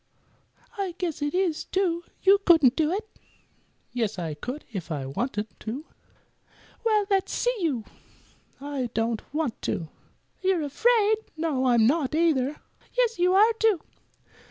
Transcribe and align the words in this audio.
"I 0.79 0.95
guess 0.97 1.21
it 1.21 1.35
is, 1.35 1.63
too. 1.65 2.03
You 2.23 2.39
couldn't 2.43 2.75
do 2.75 2.91
it." 2.91 3.07
"Yes, 3.93 4.17
I 4.17 4.33
could, 4.33 4.65
if 4.73 4.91
I 4.91 5.05
wanted 5.05 5.45
to." 5.59 5.85
"Well, 6.83 7.05
let's 7.11 7.31
see 7.31 7.55
you." 7.59 7.85
"I 8.59 8.89
don't 8.95 9.21
want 9.31 9.61
to." 9.61 9.89
"You're 10.41 10.63
afraid." 10.63 11.17
"No, 11.37 11.67
I'm 11.67 11.85
not, 11.85 12.15
either." 12.15 12.55
"Yes, 12.97 13.19
you 13.19 13.35
are, 13.35 13.53
too." 13.59 13.81